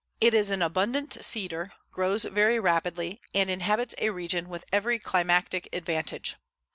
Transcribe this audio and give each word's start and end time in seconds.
It 0.19 0.33
is 0.33 0.49
an 0.49 0.63
abundant 0.63 1.23
seeder, 1.23 1.73
grows 1.91 2.23
very 2.23 2.59
rapidly, 2.59 3.21
and 3.35 3.51
inhabits 3.51 3.93
a 3.99 4.09
region 4.09 4.49
with 4.49 4.65
every 4.73 4.97
climatic 4.97 5.69
advantage. 5.71 6.37